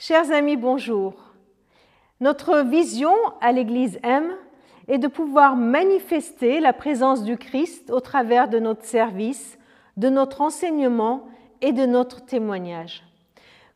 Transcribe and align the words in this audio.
Chers 0.00 0.30
amis, 0.30 0.56
bonjour. 0.56 1.14
Notre 2.20 2.60
vision 2.60 3.12
à 3.40 3.50
l'Église 3.50 3.98
M 4.04 4.30
est 4.86 4.98
de 4.98 5.08
pouvoir 5.08 5.56
manifester 5.56 6.60
la 6.60 6.72
présence 6.72 7.24
du 7.24 7.36
Christ 7.36 7.90
au 7.90 7.98
travers 7.98 8.48
de 8.48 8.60
notre 8.60 8.84
service, 8.84 9.58
de 9.96 10.08
notre 10.08 10.40
enseignement 10.40 11.26
et 11.62 11.72
de 11.72 11.84
notre 11.84 12.24
témoignage. 12.24 13.02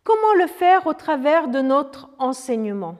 Comment 0.04 0.34
le 0.38 0.46
faire 0.46 0.86
au 0.86 0.94
travers 0.94 1.48
de 1.48 1.60
notre 1.60 2.08
enseignement? 2.20 2.98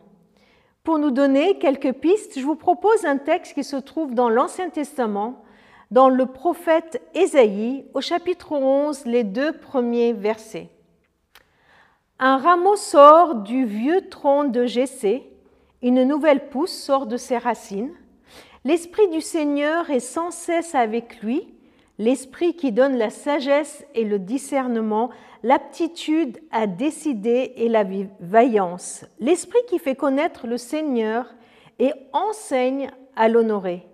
Pour 0.82 0.98
nous 0.98 1.12
donner 1.12 1.58
quelques 1.58 1.92
pistes, 1.92 2.40
je 2.40 2.44
vous 2.44 2.56
propose 2.56 3.04
un 3.04 3.18
texte 3.18 3.54
qui 3.54 3.62
se 3.62 3.76
trouve 3.76 4.16
dans 4.16 4.30
l'Ancien 4.30 4.68
Testament, 4.68 5.44
dans 5.92 6.08
le 6.08 6.26
prophète 6.26 7.00
Ésaïe, 7.14 7.84
au 7.94 8.00
chapitre 8.00 8.50
11, 8.50 9.04
les 9.06 9.22
deux 9.22 9.52
premiers 9.52 10.12
versets. 10.12 10.70
Un 12.24 12.36
rameau 12.36 12.76
sort 12.76 13.34
du 13.34 13.64
vieux 13.64 14.08
tronc 14.08 14.44
de 14.44 14.64
Jessé, 14.64 15.28
une 15.82 16.04
nouvelle 16.04 16.50
pousse 16.50 16.70
sort 16.70 17.08
de 17.08 17.16
ses 17.16 17.36
racines. 17.36 17.90
L'Esprit 18.64 19.08
du 19.08 19.20
Seigneur 19.20 19.90
est 19.90 19.98
sans 19.98 20.30
cesse 20.30 20.76
avec 20.76 21.20
lui, 21.20 21.52
l'Esprit 21.98 22.54
qui 22.54 22.70
donne 22.70 22.96
la 22.96 23.10
sagesse 23.10 23.84
et 23.96 24.04
le 24.04 24.20
discernement, 24.20 25.10
l'aptitude 25.42 26.38
à 26.52 26.68
décider 26.68 27.54
et 27.56 27.68
la 27.68 27.84
vaillance, 28.20 29.04
l'Esprit 29.18 29.58
qui 29.66 29.80
fait 29.80 29.96
connaître 29.96 30.46
le 30.46 30.58
Seigneur 30.58 31.26
et 31.80 31.90
enseigne 32.12 32.92
à 33.16 33.28
l'honorer. 33.28 33.84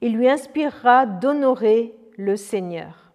Il 0.00 0.16
lui 0.16 0.30
inspirera 0.30 1.04
d'honorer 1.04 1.94
le 2.16 2.36
Seigneur. 2.36 3.09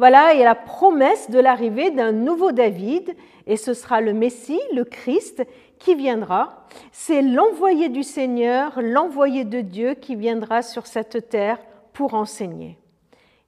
Voilà, 0.00 0.32
il 0.32 0.40
y 0.40 0.42
a 0.42 0.46
la 0.46 0.54
promesse 0.54 1.28
de 1.28 1.38
l'arrivée 1.38 1.90
d'un 1.90 2.12
nouveau 2.12 2.52
David, 2.52 3.14
et 3.46 3.58
ce 3.58 3.74
sera 3.74 4.00
le 4.00 4.14
Messie, 4.14 4.58
le 4.72 4.84
Christ, 4.84 5.46
qui 5.78 5.94
viendra. 5.94 6.64
C'est 6.90 7.20
l'envoyé 7.20 7.90
du 7.90 8.02
Seigneur, 8.02 8.80
l'envoyé 8.80 9.44
de 9.44 9.60
Dieu 9.60 9.92
qui 9.92 10.16
viendra 10.16 10.62
sur 10.62 10.86
cette 10.86 11.28
terre 11.28 11.58
pour 11.92 12.14
enseigner. 12.14 12.78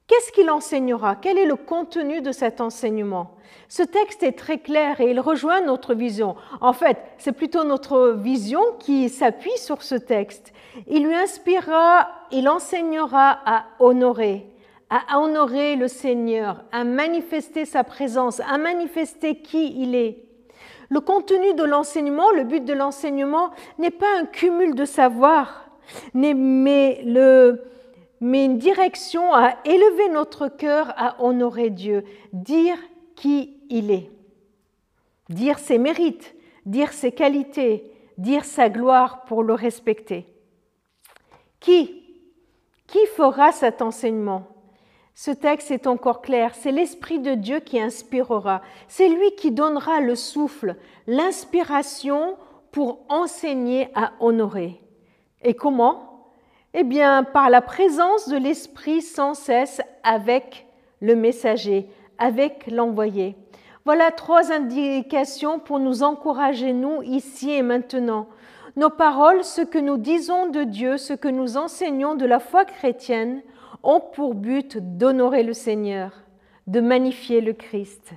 Qu'est-ce 0.07 0.31
qu'il 0.31 0.51
enseignera? 0.51 1.17
Quel 1.17 1.39
est 1.39 1.47
le 1.47 1.57
contenu 1.57 2.21
de 2.21 2.33
cet 2.33 2.61
enseignement? 2.61 3.31
Ce 3.71 3.83
texte 3.83 4.23
est 4.23 4.39
très 4.39 4.59
clair 4.59 5.01
et 5.01 5.11
il 5.11 5.21
rejoint 5.21 5.63
notre 5.63 5.95
vision. 5.95 6.37
En 6.61 6.75
fait, 6.75 6.99
c'est 7.17 7.33
plutôt 7.33 7.65
notre 7.65 8.11
vision 8.11 8.61
qui 8.79 9.09
s'appuie 9.09 9.57
sur 9.57 9.83
ce 9.83 9.95
texte. 9.95 10.53
Il 10.87 11.07
lui 11.07 11.15
inspirera, 11.15 12.11
il 12.31 12.47
enseignera 12.47 13.39
à 13.47 13.65
honorer, 13.79 14.52
à 14.93 15.19
honorer 15.21 15.75
le 15.75 15.89
Seigneur, 15.89 16.65
à 16.71 16.85
manifester 16.85 17.65
sa 17.65 17.83
présence, 17.83 18.41
à 18.41 18.59
manifester 18.59 19.37
qui 19.37 19.81
il 19.81 19.95
est. 19.95 20.19
Le 20.91 21.01
contenu 21.01 21.55
de 21.55 21.65
l'enseignement, 21.65 22.31
le 22.33 22.45
but 22.45 22.63
de 22.63 22.75
l'enseignement 22.75 23.53
n'est 23.79 23.91
pas 23.91 24.19
un 24.19 24.27
cumul 24.27 24.75
de 24.75 24.85
savoir, 24.85 25.71
mais, 26.13 27.01
le, 27.07 27.65
mais 28.21 28.45
une 28.45 28.59
direction 28.59 29.33
à 29.33 29.55
élever 29.65 30.11
notre 30.11 30.49
cœur 30.49 30.93
à 30.99 31.25
honorer 31.25 31.71
Dieu, 31.71 32.05
dire 32.35 32.77
qui 33.17 33.57
il 33.71 33.91
est, 33.91 34.11
dire 35.31 35.59
ses 35.59 35.79
mérites, 35.79 36.35
dire 36.67 36.93
ses 36.93 37.13
qualités, 37.13 37.91
dire 38.19 38.45
sa 38.45 38.69
gloire 38.69 39.25
pour 39.25 39.43
le 39.43 39.55
respecter. 39.55 40.27
Qui? 41.61 42.03
Qui 42.87 43.07
fera 43.07 43.53
cet 43.53 43.81
enseignement? 43.81 44.52
Ce 45.25 45.31
texte 45.31 45.71
est 45.71 45.87
encore 45.87 46.21
clair, 46.21 46.51
c'est 46.53 46.73
l'Esprit 46.73 47.21
de 47.21 47.35
Dieu 47.35 47.61
qui 47.61 47.81
inspirera, 47.81 48.61
c'est 48.89 49.09
lui 49.09 49.31
qui 49.37 49.53
donnera 49.53 50.01
le 50.01 50.17
souffle, 50.17 50.75
l'inspiration 51.07 52.37
pour 52.73 52.99
enseigner 53.09 53.89
à 53.95 54.15
honorer. 54.19 54.81
Et 55.43 55.55
comment? 55.55 56.27
Eh 56.75 56.83
bien, 56.83 57.23
par 57.23 57.51
la 57.51 57.61
présence 57.61 58.29
de 58.29 58.37
l'Esprit 58.37 59.01
sans 59.01 59.35
cesse 59.35 59.81
avec 60.03 60.67
le 61.01 61.15
messager, 61.15 61.87
avec 62.19 62.67
l'envoyé. 62.67 63.37
Voilà 63.85 64.11
trois 64.11 64.51
indications 64.51 65.61
pour 65.61 65.79
nous 65.79 66.03
encourager, 66.03 66.73
nous, 66.73 67.01
ici 67.05 67.53
et 67.53 67.63
maintenant. 67.63 68.27
Nos 68.75 68.91
paroles, 68.91 69.45
ce 69.45 69.61
que 69.61 69.79
nous 69.79 69.99
disons 69.99 70.49
de 70.49 70.65
Dieu, 70.65 70.97
ce 70.97 71.13
que 71.13 71.29
nous 71.29 71.57
enseignons 71.57 72.17
de 72.17 72.27
la 72.27 72.41
foi 72.41 72.65
chrétienne, 72.65 73.41
ont 73.83 74.01
pour 74.01 74.35
but 74.35 74.79
d'honorer 74.79 75.43
le 75.43 75.53
Seigneur, 75.53 76.13
de 76.67 76.81
magnifier 76.81 77.41
le 77.41 77.53
Christ. 77.53 78.13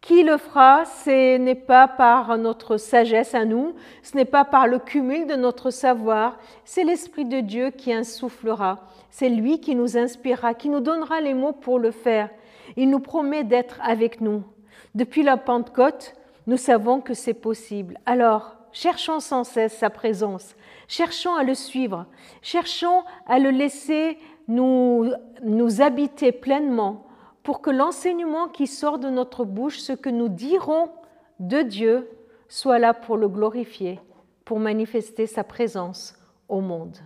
Qui 0.00 0.22
le 0.22 0.36
fera 0.36 0.84
Ce 0.84 1.38
n'est 1.38 1.54
pas 1.54 1.88
par 1.88 2.36
notre 2.36 2.76
sagesse 2.76 3.34
à 3.34 3.46
nous, 3.46 3.74
ce 4.02 4.16
n'est 4.16 4.26
pas 4.26 4.44
par 4.44 4.66
le 4.66 4.78
cumul 4.78 5.26
de 5.26 5.34
notre 5.34 5.70
savoir, 5.70 6.38
c'est 6.66 6.84
l'Esprit 6.84 7.24
de 7.24 7.40
Dieu 7.40 7.70
qui 7.70 7.90
insoufflera, 7.92 8.80
c'est 9.08 9.30
lui 9.30 9.60
qui 9.60 9.74
nous 9.74 9.96
inspirera, 9.96 10.52
qui 10.52 10.68
nous 10.68 10.80
donnera 10.80 11.22
les 11.22 11.32
mots 11.32 11.52
pour 11.52 11.78
le 11.78 11.90
faire. 11.90 12.28
Il 12.76 12.90
nous 12.90 13.00
promet 13.00 13.44
d'être 13.44 13.78
avec 13.82 14.20
nous. 14.20 14.42
Depuis 14.94 15.22
la 15.22 15.38
Pentecôte, 15.38 16.14
nous 16.46 16.58
savons 16.58 17.00
que 17.00 17.14
c'est 17.14 17.32
possible. 17.32 17.98
Alors, 18.04 18.56
cherchons 18.72 19.20
sans 19.20 19.44
cesse 19.44 19.78
sa 19.78 19.88
présence, 19.88 20.54
cherchons 20.86 21.34
à 21.34 21.44
le 21.44 21.54
suivre, 21.54 22.04
cherchons 22.42 23.04
à 23.26 23.38
le 23.38 23.50
laisser 23.50 24.18
nous, 24.48 25.10
nous 25.42 25.80
habiter 25.80 26.32
pleinement 26.32 27.06
pour 27.42 27.60
que 27.60 27.70
l'enseignement 27.70 28.48
qui 28.48 28.66
sort 28.66 28.98
de 28.98 29.10
notre 29.10 29.44
bouche, 29.44 29.78
ce 29.78 29.92
que 29.92 30.10
nous 30.10 30.28
dirons 30.28 30.90
de 31.40 31.62
Dieu, 31.62 32.08
soit 32.48 32.78
là 32.78 32.94
pour 32.94 33.16
le 33.16 33.28
glorifier, 33.28 34.00
pour 34.44 34.58
manifester 34.58 35.26
sa 35.26 35.44
présence 35.44 36.14
au 36.48 36.60
monde. 36.60 36.98